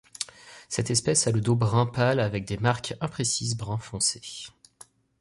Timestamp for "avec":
2.21-2.43